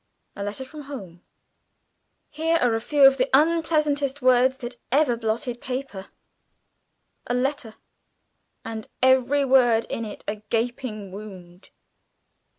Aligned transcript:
A 0.35 0.41
Letter 0.43 0.65
from 0.65 0.81
Home 0.85 1.21
"Here 2.31 2.57
are 2.59 2.73
a 2.73 2.81
few 2.81 3.03
of 3.05 3.17
the 3.17 3.29
unpleasantest 3.35 4.19
words 4.19 4.57
That 4.57 4.77
ever 4.91 5.15
blotted 5.15 5.61
paper.... 5.61 6.07
A 7.27 7.35
letter, 7.35 7.75
And 8.65 8.87
every 9.03 9.45
word 9.45 9.85
in 9.91 10.03
it 10.03 10.23
a 10.27 10.37
gaping 10.37 11.11
wound." 11.11 11.69